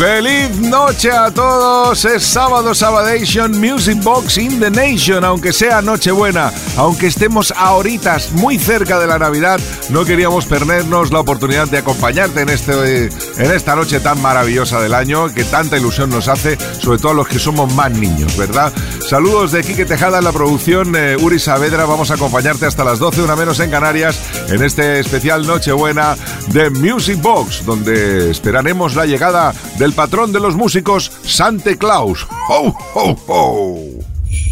[0.00, 2.06] Feliz noche a todos.
[2.06, 5.22] Es sábado Sabadation Music Box in the Nation.
[5.24, 9.60] Aunque sea Nochebuena, aunque estemos a horitas muy cerca de la Navidad,
[9.90, 14.94] no queríamos perdernos la oportunidad de acompañarte en, este, en esta noche tan maravillosa del
[14.94, 18.72] año que tanta ilusión nos hace, sobre todo a los que somos más niños, ¿verdad?
[19.06, 20.96] Saludos de Quique Tejada en la producción.
[20.96, 24.98] Eh, Uri Saavedra, vamos a acompañarte hasta las 12, una menos en Canarias, en este
[25.00, 26.16] especial Nochebuena
[26.52, 32.24] de Music Box, donde esperaremos la llegada del el patrón de los músicos, Sante Claus.
[32.48, 33.76] ¡Ho, ho, ho!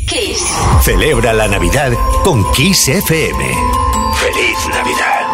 [0.09, 0.43] Kiss.
[0.83, 1.93] Celebra la Navidad
[2.25, 3.45] con Kiss FM.
[4.17, 5.29] ¡Feliz Navidad!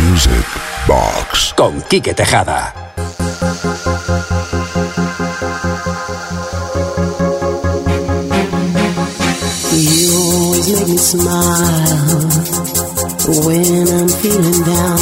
[0.00, 0.46] Music
[0.86, 1.54] Box.
[1.56, 2.72] Con Quique Tejada.
[9.72, 12.49] You always make me smile.
[13.46, 14.98] When I'm feeling down.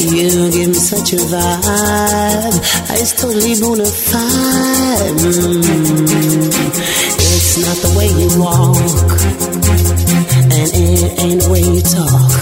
[0.00, 2.56] You give me such a vibe,
[3.00, 5.16] it's totally bona fide.
[5.20, 5.60] Mm.
[7.32, 8.76] It's not the way you walk,
[10.40, 12.32] and it ain't the way you talk.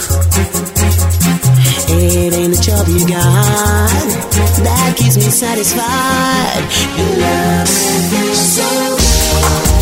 [1.91, 4.29] It ain't the job you got
[4.63, 6.65] that keeps me satisfied.
[6.97, 7.69] Your love
[8.13, 9.78] is so,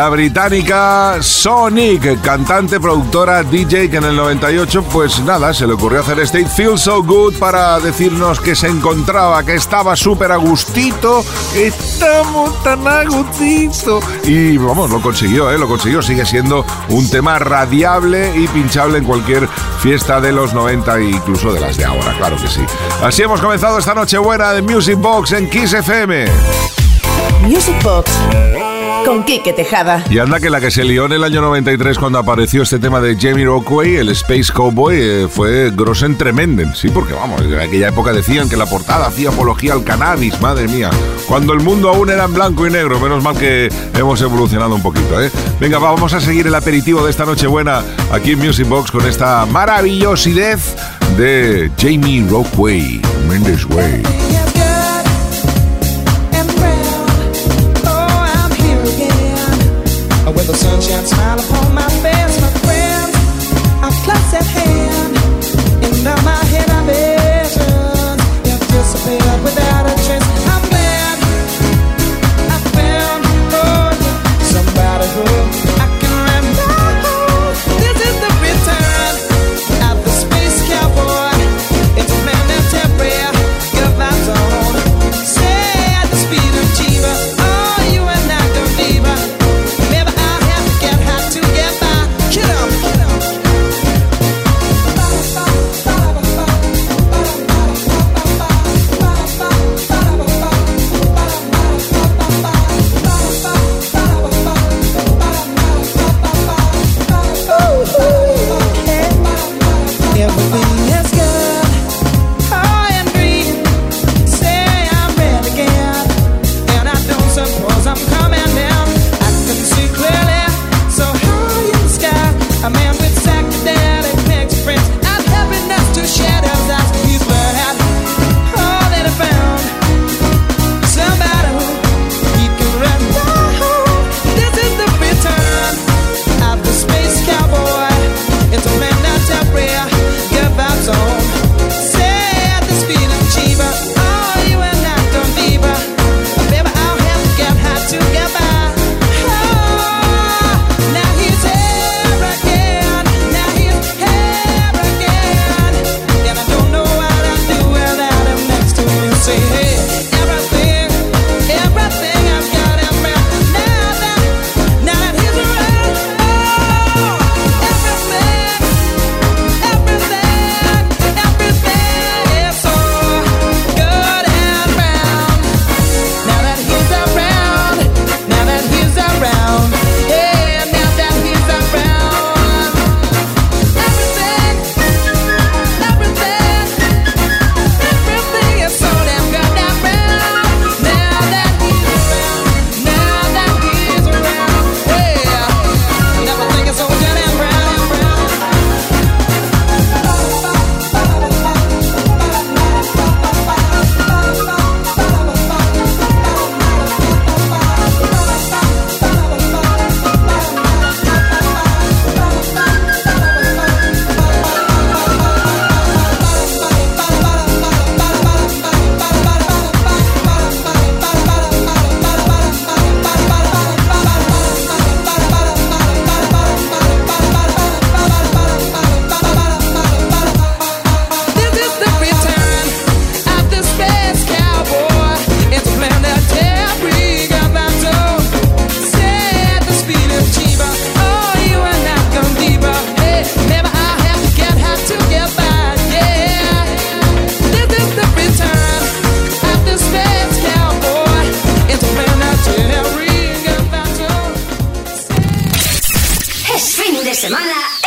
[0.00, 6.00] La británica Sonic, cantante, productora, DJ, que en el 98, pues nada, se le ocurrió
[6.00, 11.22] hacer este Feel So Good para decirnos que se encontraba, que estaba súper a gustito,
[11.54, 14.00] estamos tan a gustito.
[14.24, 15.58] Y vamos, lo consiguió, ¿eh?
[15.58, 19.46] Lo consiguió, sigue siendo un tema radiable y pinchable en cualquier
[19.80, 22.62] fiesta de los 90 e incluso de las de ahora, claro que sí.
[23.02, 26.24] Así hemos comenzado esta noche buena de Music Box en Kiss FM.
[27.42, 28.10] Music Box
[29.04, 30.04] con Quique Tejada.
[30.10, 33.00] Y anda que la que se lió en el año 93 cuando apareció este tema
[33.00, 36.74] de Jamie Rockway, el Space Cowboy, eh, fue Grossen Tremenden.
[36.74, 40.68] Sí, porque vamos, en aquella época decían que la portada hacía apología al cannabis, madre
[40.68, 40.90] mía.
[41.28, 44.82] Cuando el mundo aún era en blanco y negro, menos mal que hemos evolucionado un
[44.82, 45.30] poquito, ¿eh?
[45.60, 47.82] Venga, vamos a seguir el aperitivo de esta noche buena
[48.12, 50.58] aquí en Music Box con esta maravillosidad
[51.16, 54.02] de Jamie Rockway, Mendes Way.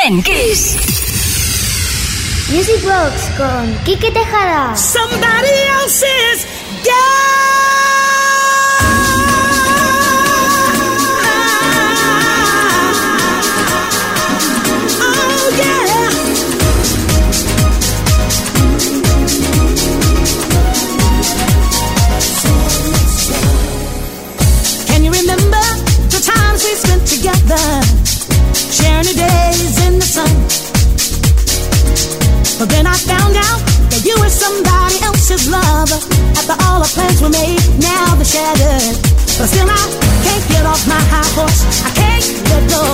[0.06, 0.76] en Kiss.
[2.52, 4.76] Music Box con Quique Tejada.
[4.76, 6.46] Somebody else's
[6.84, 7.33] girl.
[32.60, 33.60] But then I found out
[33.92, 35.90] that you were somebody else's love.
[36.38, 38.96] After all the plans were made, now they're shattered.
[39.38, 39.84] But still I
[40.24, 41.60] can't get off my high horse.
[41.84, 42.86] I can't let go.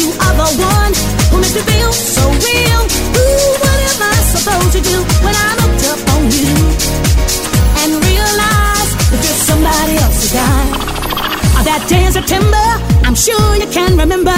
[0.00, 0.92] You are the one
[1.30, 2.80] who makes me feel so real.
[3.16, 6.54] Ooh, what am I supposed to do when I looked up on you
[7.86, 10.62] and realized that you're somebody else's guy?
[11.64, 12.66] That day in September,
[13.06, 14.36] I'm sure you can remember.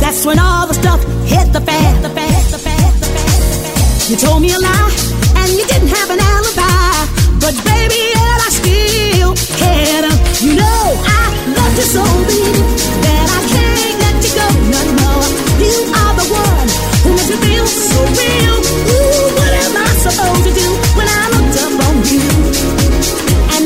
[0.00, 2.35] That's when all the stuff hit the fan, the fan.
[4.08, 4.90] You told me a lie,
[5.34, 7.10] and you didn't have an alibi.
[7.42, 9.34] But baby, I still.
[10.46, 11.34] You know I
[11.74, 12.54] you so deep
[13.02, 15.10] that I can't let you go no.
[15.58, 16.68] You are the one
[17.02, 18.56] who makes me feel so real.
[18.94, 21.22] Ooh, what am I supposed to do when I
[21.66, 22.22] up on you
[23.58, 23.64] and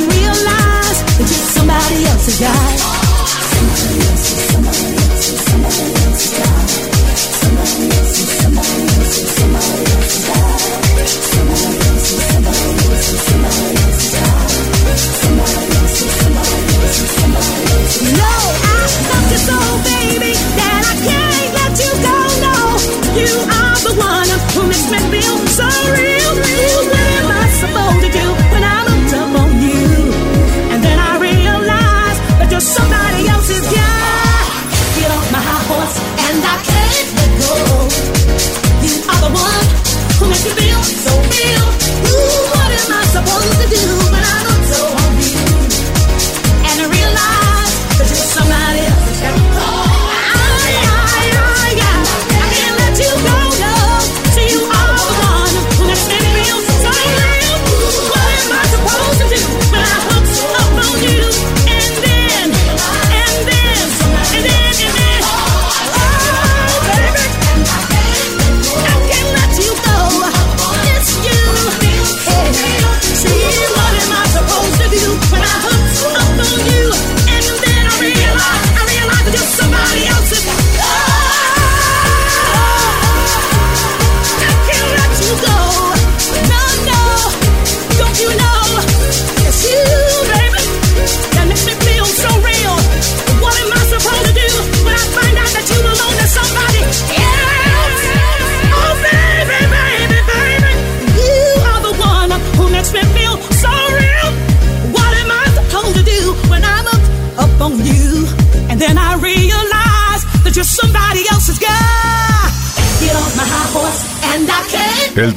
[1.53, 3.00] somebody else's guy?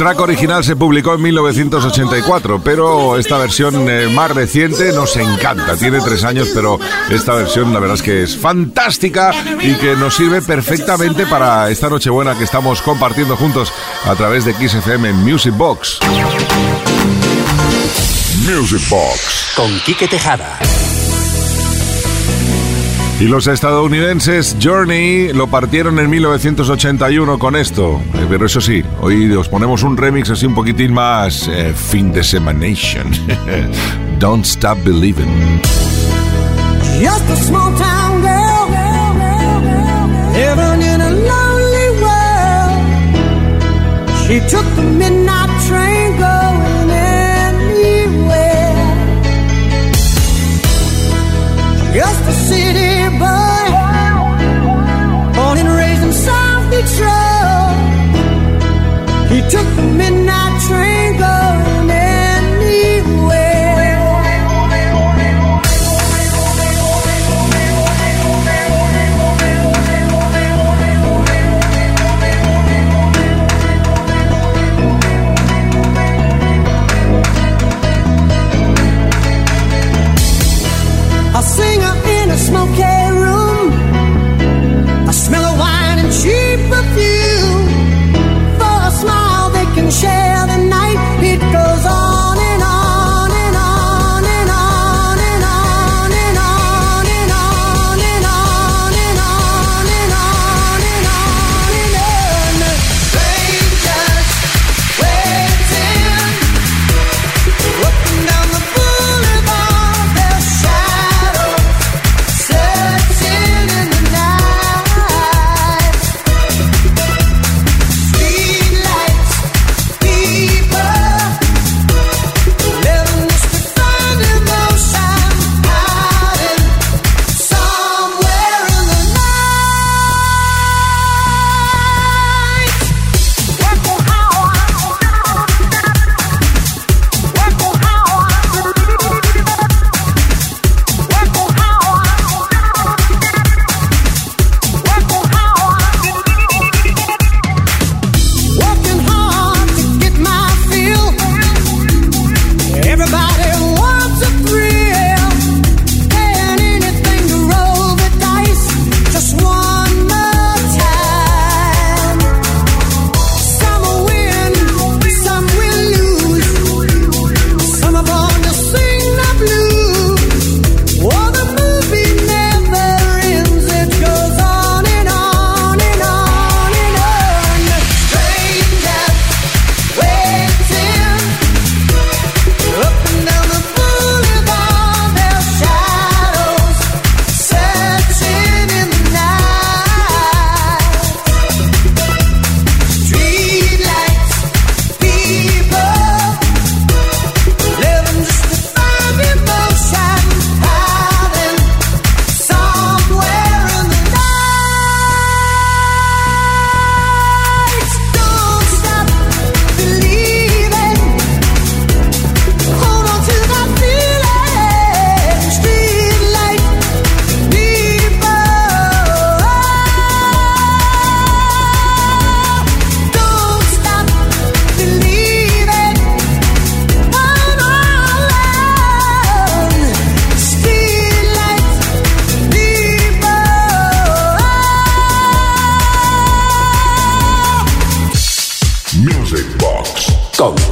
[0.04, 5.78] Track original se publicó en 1984, pero esta versión eh, más reciente nos encanta.
[5.78, 6.78] Tiene tres años, pero
[7.10, 9.32] esta versión la verdad es que es fantástica
[9.62, 13.72] y que nos sirve perfectamente para esta Nochebuena que estamos compartiendo juntos
[14.04, 16.00] a través de XFM Music Box.
[18.46, 20.60] Music Box con Quique Tejada.
[23.24, 28.02] Y los estadounidenses Journey lo partieron en 1981 con esto.
[28.16, 32.12] Eh, pero eso sí, hoy os ponemos un remix así un poquitín más eh, fin
[32.12, 33.10] de semanation.
[34.20, 35.62] Don't Stop Believing.
[37.00, 38.68] Just a small town girl,
[40.34, 42.76] living in a lonely world.
[44.28, 45.43] She took the midnight
[59.50, 60.13] took a minute.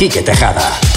[0.02, 0.91] Quique Tejada.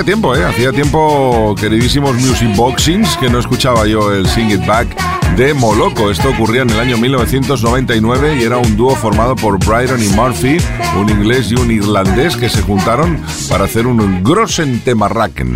[0.00, 0.44] Hacía tiempo, ¿eh?
[0.44, 4.88] Hacía tiempo, queridísimos Music Boxings, que no escuchaba yo el Sing It Back
[5.36, 6.10] de Moloco.
[6.10, 10.56] Esto ocurría en el año 1999 y era un dúo formado por Bryron y Murphy,
[10.98, 13.18] un inglés y un irlandés que se juntaron
[13.50, 15.52] para hacer un Grossen Temarraken.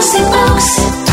[0.00, 1.03] Music.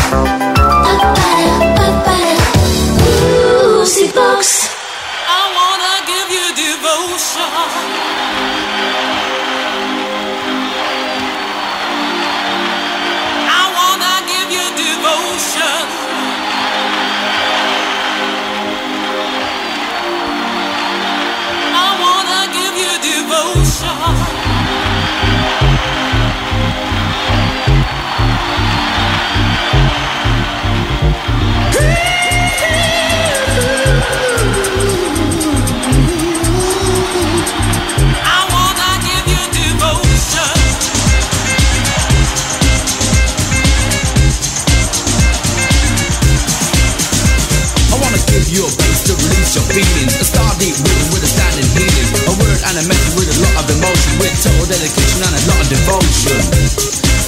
[48.52, 50.12] your bass to release your feelings.
[50.20, 52.08] A star deep rhythm with a standing healing.
[52.28, 54.12] A word and a message with a lot of emotion.
[54.20, 56.40] With total dedication and a lot of devotion.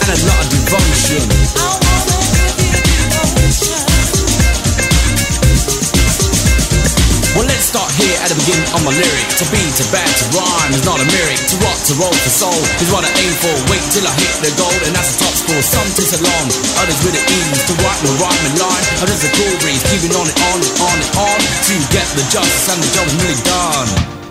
[0.04, 1.24] And a lot of devotion.
[1.56, 4.03] I wanna give you devotion.
[7.34, 9.26] Well, let's start here at the beginning of my lyric.
[9.42, 11.42] To be, to bad, to rhyme is not a lyric.
[11.50, 13.50] To rock, to roll, to soul is what I aim for.
[13.66, 15.58] Wait till I hit the goal, and that's the top score.
[15.58, 16.46] Some takes a long,
[16.78, 17.58] others with the ease.
[17.66, 19.82] To write the rhyme line, others a cool breeze.
[19.90, 21.38] Keeping on and on and on and on.
[21.42, 24.23] To get the justice and the job is nearly done.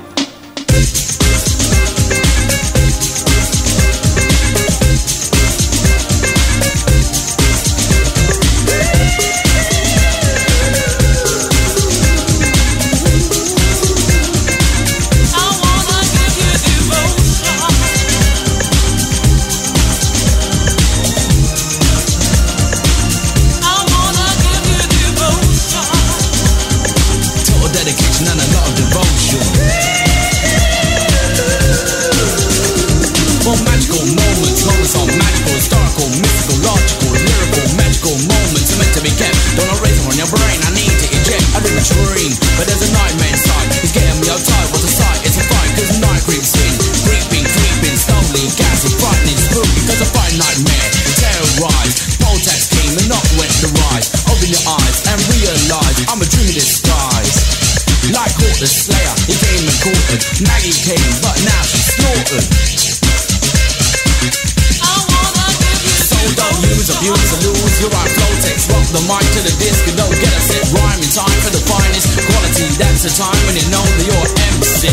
[67.04, 68.72] use to lose, you're our flow text.
[68.72, 70.64] Rock the mic to the disc and don't get us it.
[70.72, 72.68] Rhyming time for the finest quality.
[72.80, 74.88] That's the time when you know that you're MC.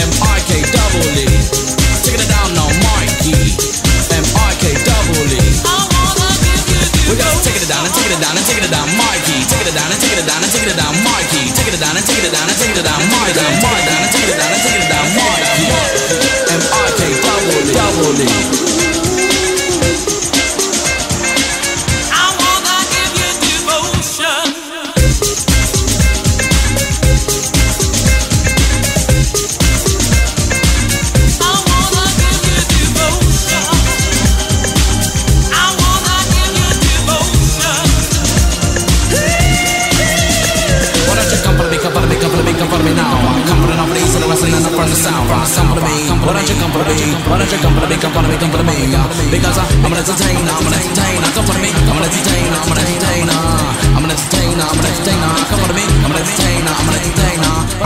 [0.00, 1.28] M-I-K double E.
[2.08, 3.36] Taking it down now, Mikey.
[4.16, 5.44] M-I-K double E.
[7.06, 9.36] We gotta take it down and take it down and take it down, Mikey.
[9.44, 11.42] Take it down and take it down and take it down, Mikey.
[11.52, 13.36] Take it down and take it down and take it down, Mikey.
[13.36, 15.68] Take it down and take it down and take it down, Mikey.
[16.48, 17.00] M-I-K
[17.76, 18.85] double E.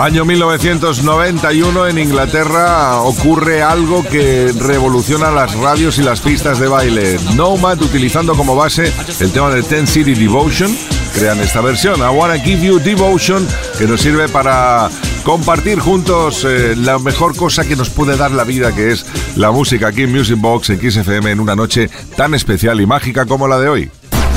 [0.00, 7.18] Año 1991 en Inglaterra ocurre algo que revoluciona las radios y las pistas de baile.
[7.34, 10.74] Nomad utilizando como base el tema de Ten City Devotion
[11.14, 12.00] crean esta versión.
[12.00, 14.88] I Wanna Give You Devotion que nos sirve para
[15.22, 19.04] compartir juntos eh, la mejor cosa que nos puede dar la vida que es
[19.36, 23.26] la música aquí en Music Box en XFM en una noche tan especial y mágica
[23.26, 23.90] como la de hoy.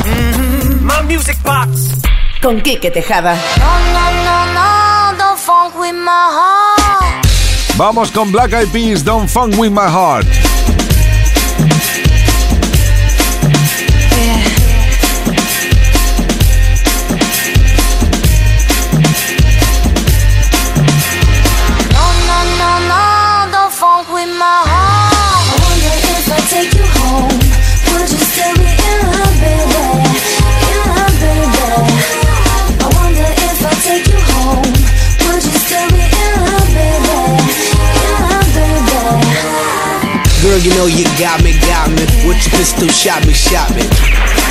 [0.04, 1.04] Mm-hmm.
[1.10, 2.02] music Box
[2.42, 3.38] con Kike Tejada.
[7.76, 10.53] Vamos con Black Eyed Peas, Don't Funk With My Heart.
[42.92, 43.84] Shot me, shot me.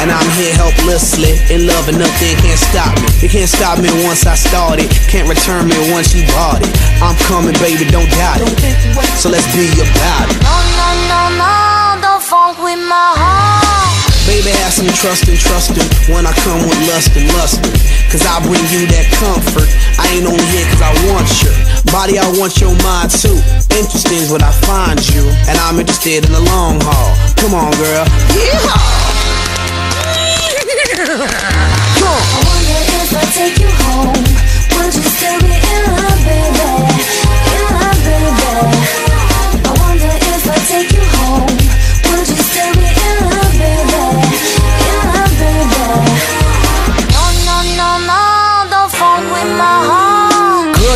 [0.01, 3.09] And I'm here helplessly, in love and nothing can't stop me.
[3.21, 6.73] They can't stop me once I started, can't return me once you bought it.
[7.01, 8.49] I'm coming, baby, don't doubt it.
[9.17, 10.37] So let's be about it.
[10.43, 13.32] No, no, no, no, don't funk with my heart.
[14.43, 15.71] Baby, have some trust and trust
[16.11, 17.63] when I come with lust and lustin'.
[18.11, 19.71] Cause I bring you that comfort.
[20.03, 21.55] I ain't only here cause I want you.
[21.95, 23.39] Body, I want your mind too.
[23.71, 27.15] Interesting is what I find you, and I'm interested in the long haul.
[27.39, 28.03] Come on, girl.
[28.35, 28.59] Yeah.
[31.07, 32.19] Come on.
[32.19, 34.27] I wonder if I take you home.
[34.75, 36.67] Would you still be in love, baby?
[37.47, 38.51] In love, baby.
[39.63, 41.62] I wonder if I take you home.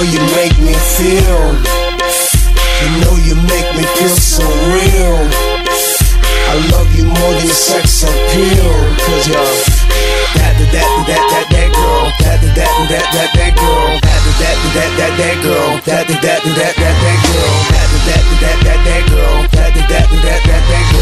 [0.00, 1.44] Girl, you make me feel.
[2.80, 5.20] You know you make me feel so real.
[6.48, 8.72] I love you more than sex appeal.
[9.04, 9.36] Cause you're
[10.40, 12.08] that, that, that, that, that, that girl.
[12.16, 14.00] That, that, that, that, that, that girl.
[14.00, 15.68] That, that, that, that, that, that girl.
[15.84, 17.52] That, that, that, that, that, that girl.
[17.68, 19.36] That, that, that, that, that, girl.
[19.52, 20.99] That, that, that, that, that, that girl.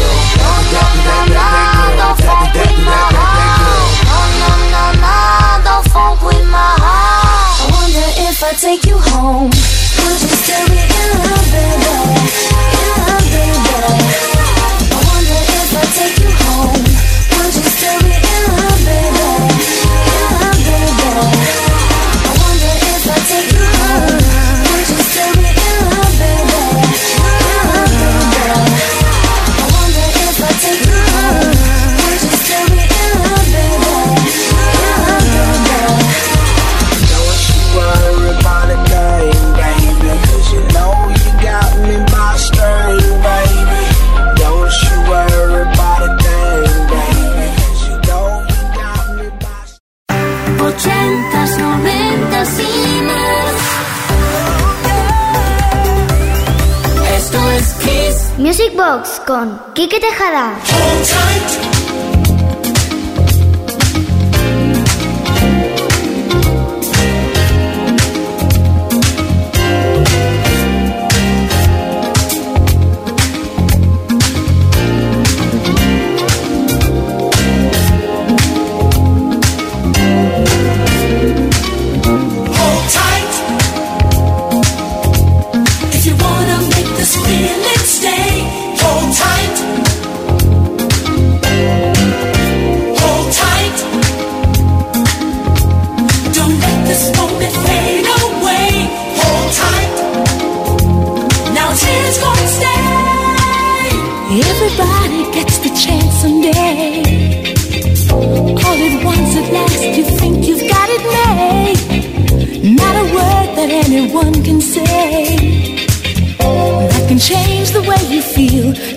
[8.69, 11.89] Take you home, would you still be in love, baby?
[12.77, 13.81] In love, baby.
[14.53, 16.85] I wonder if I take you home,
[17.57, 19.29] you still be in love, baby?
[20.05, 21.09] In love, baby.
[21.09, 23.48] I wonder if I take
[50.69, 53.55] Ochentas, noventas y más.
[57.17, 58.37] Esto es Kiss.
[58.37, 60.53] Music Box con Quique Tejada.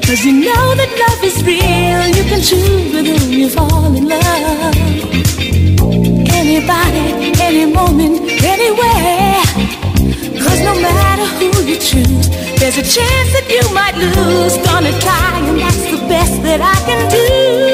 [0.07, 2.03] Cause you know that love is real.
[2.17, 4.77] You can choose with whom you fall in love.
[6.41, 9.43] Anybody, any moment, anywhere.
[10.45, 14.57] Cause no matter who you choose, there's a chance that you might lose.
[14.67, 17.72] Gonna try, and that's the best that I can do.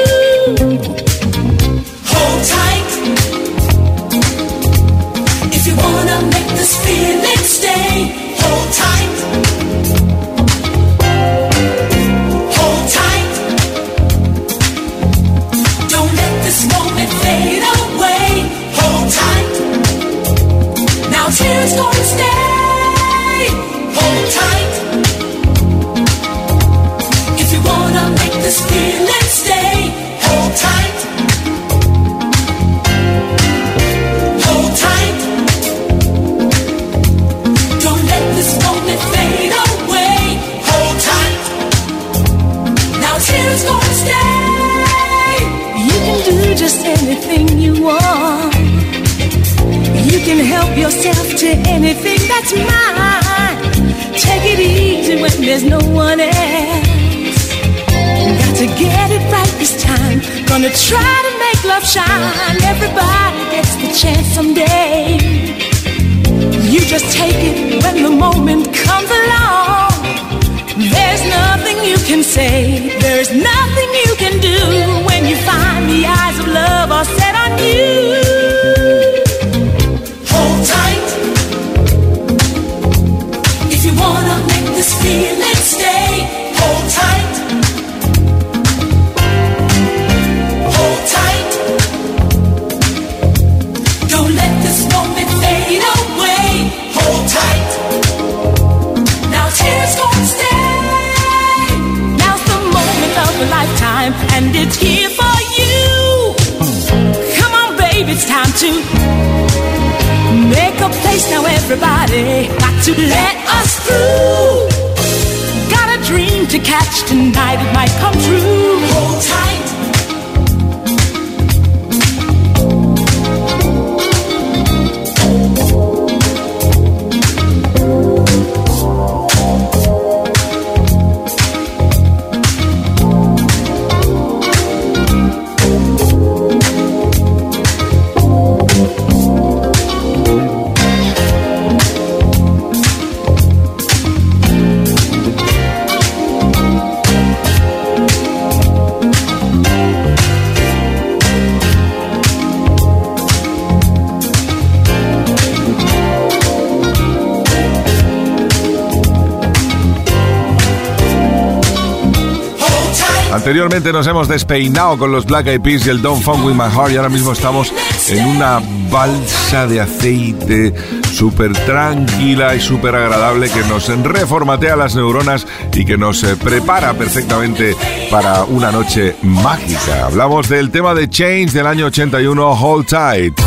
[163.79, 166.91] Nos hemos despeinado con los Black Eyed Peas y el Don't Funk With My Heart
[166.91, 167.73] y ahora mismo estamos
[168.09, 168.61] en una
[168.91, 170.73] balsa de aceite
[171.13, 176.93] súper tranquila y súper agradable que nos reformatea las neuronas y que nos eh, prepara
[176.93, 177.73] perfectamente
[178.11, 180.07] para una noche mágica.
[180.07, 183.39] Hablamos del tema de Change del año 81, Hold Tight.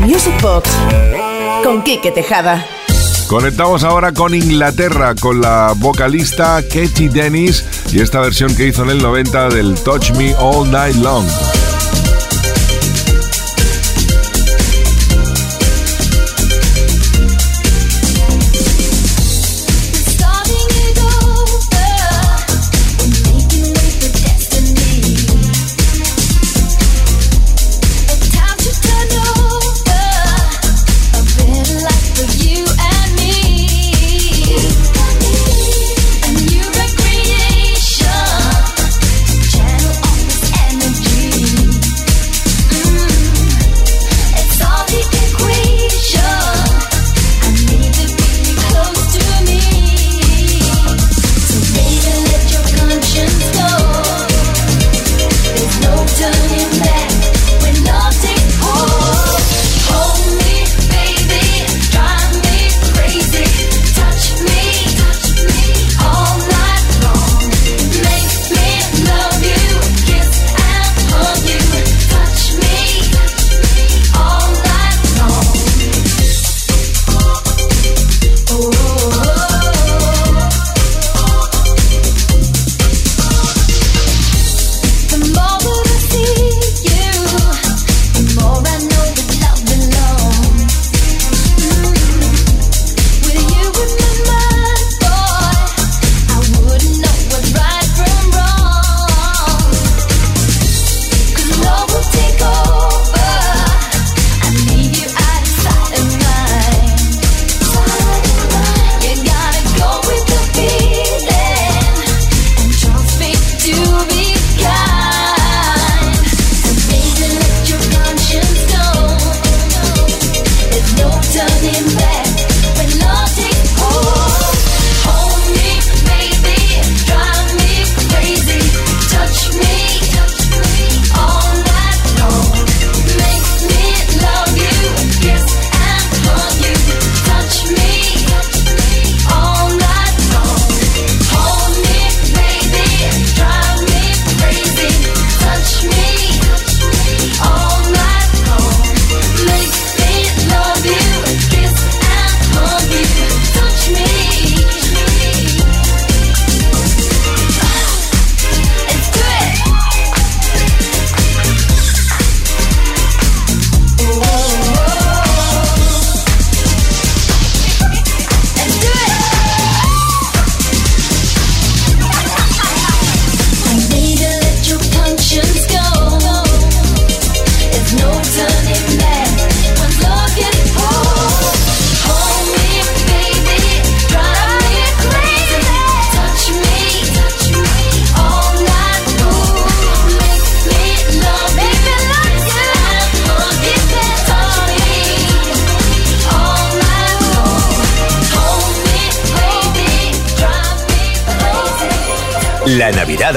[0.00, 0.70] Music Box
[1.64, 2.64] con Quique Tejada.
[3.28, 8.90] Conectamos ahora con Inglaterra, con la vocalista Katie Dennis y esta versión que hizo en
[8.90, 11.26] el 90 del Touch Me All Night Long.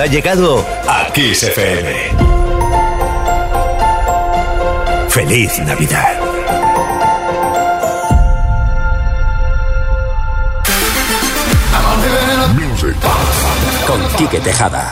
[0.09, 2.11] Llegado a Kiss FM.
[5.09, 6.19] Feliz Navidad.
[12.55, 12.95] Music.
[13.85, 14.89] Con Quique Tejada.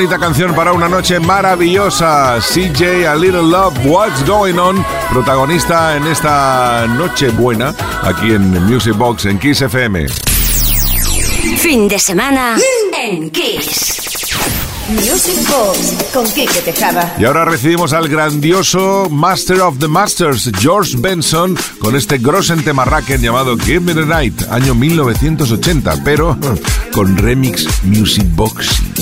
[0.00, 2.38] Bonita canción para una noche maravillosa.
[2.40, 8.96] CJ A Little Love, What's Going On, protagonista en esta noche buena aquí en Music
[8.96, 10.08] Box en Kiss FM.
[11.58, 12.56] Fin de semana
[12.98, 14.00] en Kiss.
[14.88, 17.14] Music Box con Kike Tejada.
[17.18, 23.20] Y ahora recibimos al grandioso Master of the Masters, George Benson, con este Grossen Temarraken
[23.20, 26.38] llamado Give Me the Night, año 1980, pero
[26.92, 28.94] con Remix Music Boxing.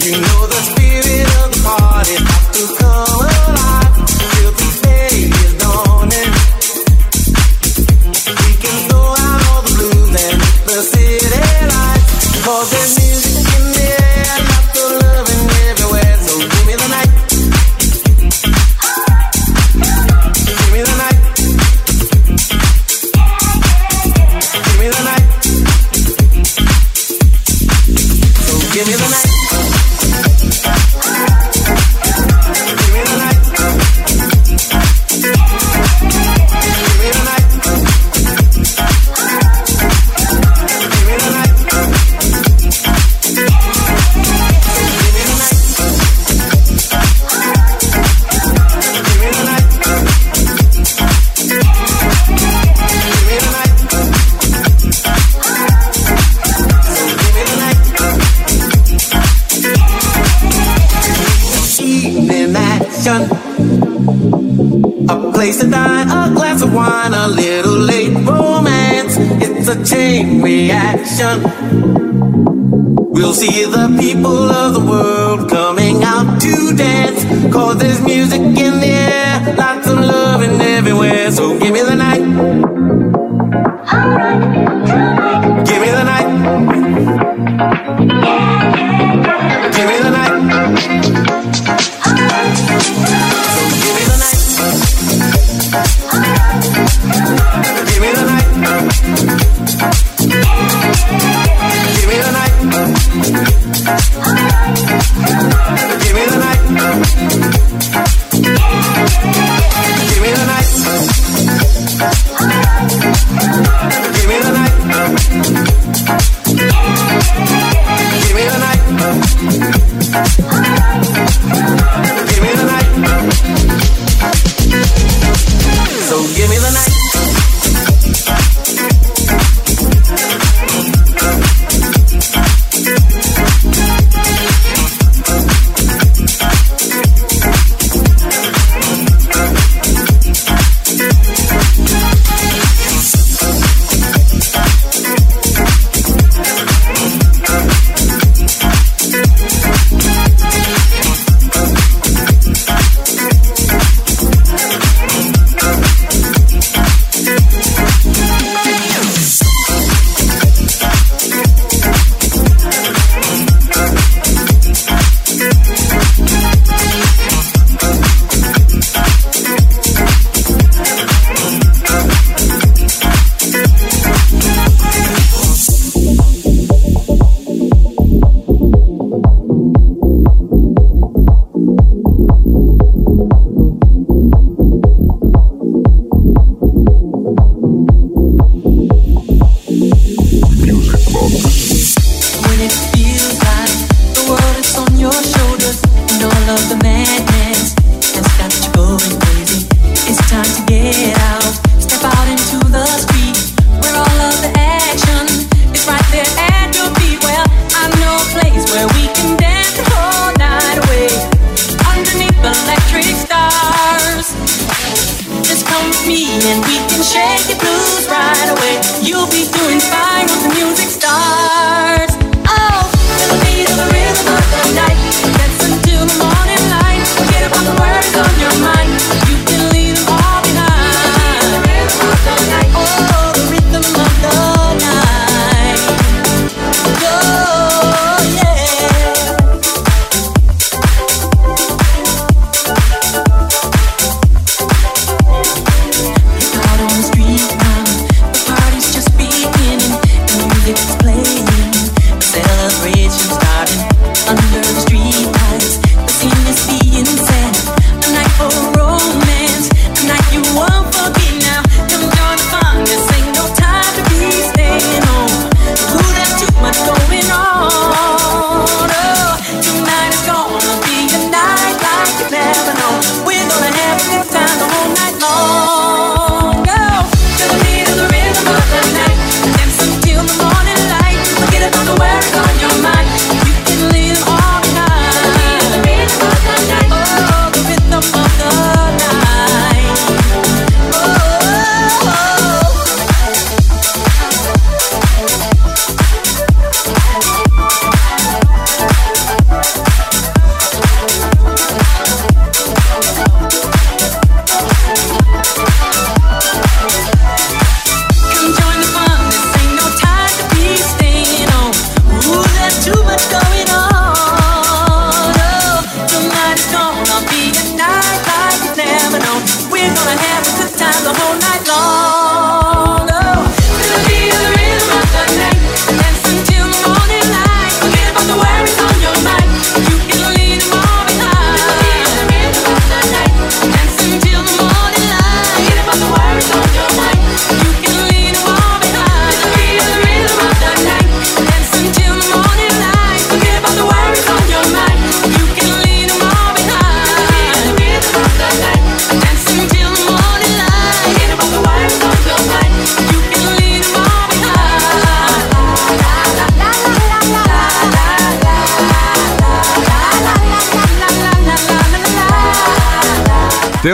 [0.00, 2.16] You know the spirit of the party
[2.52, 3.37] to come.
[11.48, 12.02] daylight
[12.44, 13.27] for the music.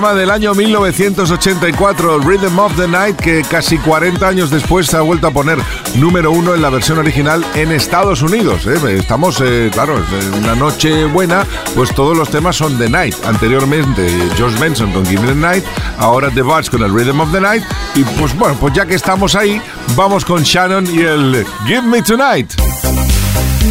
[0.05, 5.01] Tema del año 1984, Rhythm of the Night, que casi 40 años después se ha
[5.01, 5.57] vuelto a poner
[5.95, 8.67] número uno en la versión original en Estados Unidos.
[8.67, 8.99] ¿eh?
[8.99, 13.15] Estamos, eh, claro, en una noche buena, pues todos los temas son The Night.
[13.25, 15.65] Anteriormente, George Benson con Give Me the Night,
[15.97, 17.65] ahora The Buds con el Rhythm of the Night.
[17.95, 19.59] Y pues bueno, pues ya que estamos ahí,
[19.97, 22.53] vamos con Shannon y el Give Me Tonight.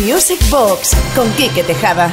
[0.03, 2.11] Music Box con Quique Tejada.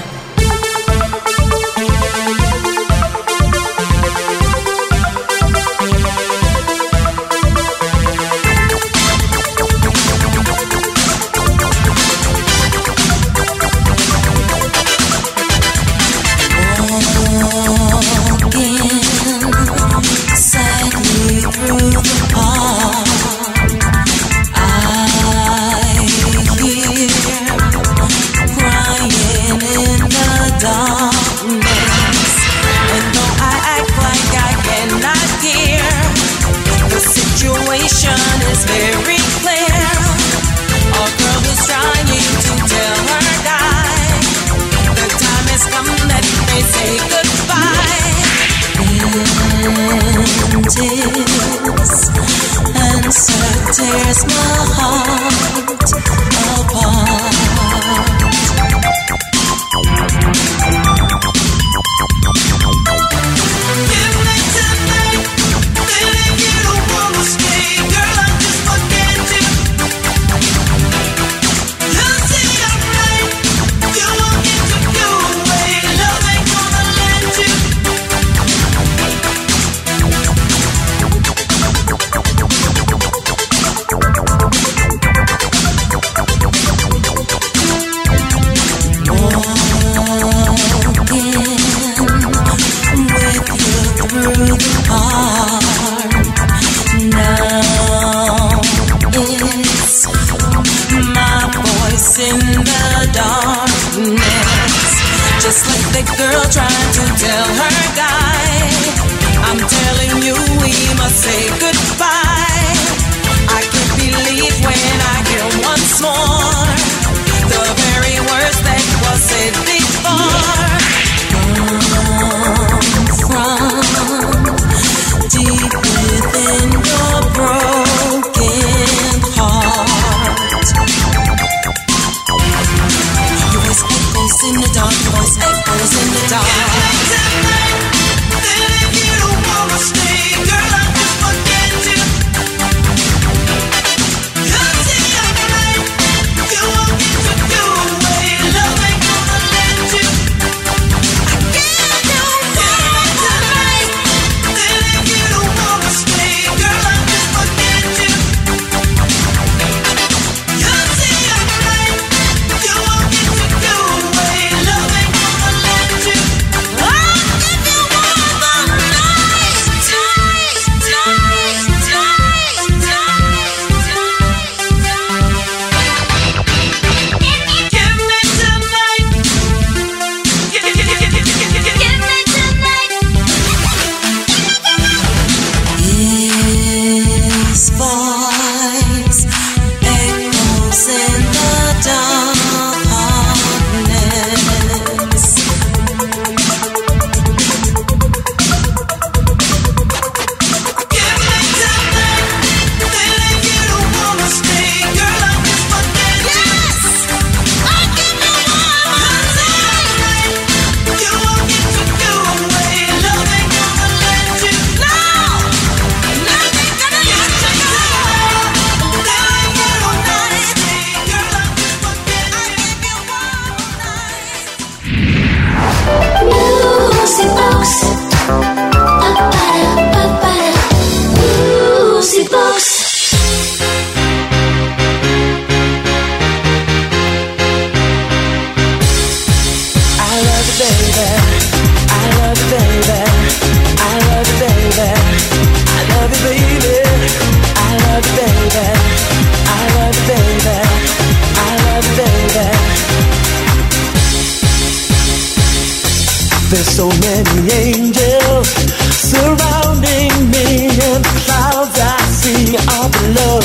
[256.51, 258.49] There's so many angels
[258.91, 263.39] surrounding me, and the clouds I see up below,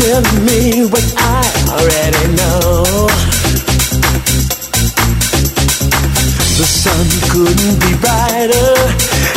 [0.00, 3.06] telling me what I already know.
[6.56, 8.72] The sun couldn't be brighter,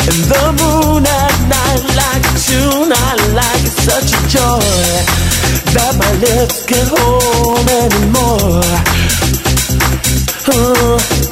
[0.08, 2.88] and the moon at night like a tune.
[2.88, 4.64] I like it, such a joy
[5.76, 8.64] that my lips can't hold anymore.
[10.48, 11.25] Oh.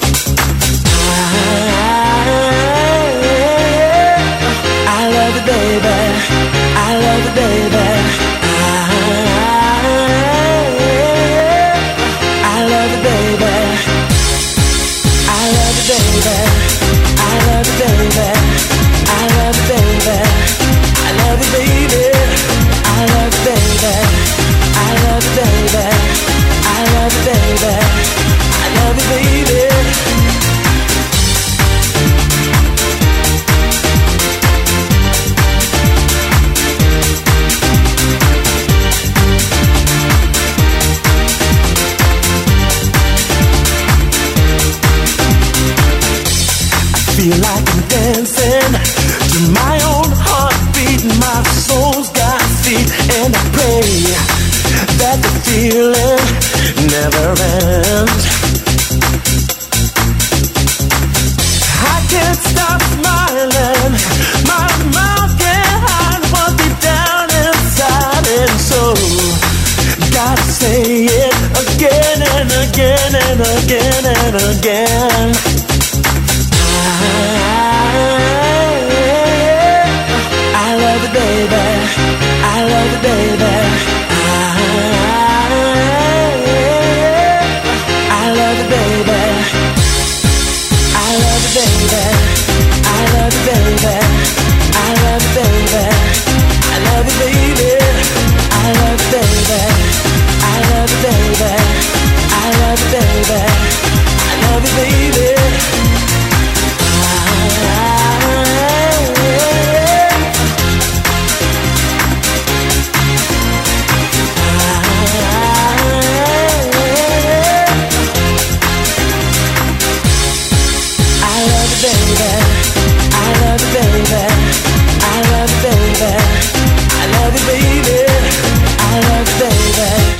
[74.65, 75.54] Again.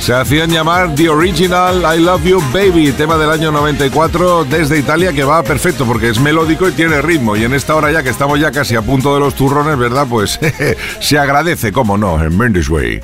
[0.05, 5.11] Se hacían llamar The Original I Love You Baby, tema del año 94 desde Italia
[5.13, 7.35] que va perfecto porque es melódico y tiene ritmo.
[7.35, 10.05] Y en esta hora ya que estamos ya casi a punto de los turrones, ¿verdad?
[10.07, 10.39] Pues
[10.99, 13.01] se agradece, como no, en Mendes Way.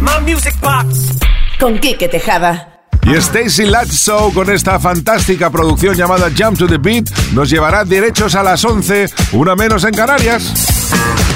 [0.00, 1.16] My music box.
[1.58, 2.82] Con Quique Tejada.
[3.04, 8.34] Y Stacy Latso con esta fantástica producción llamada Jump to the Beat nos llevará derechos
[8.34, 11.29] a las 11, una menos en Canarias.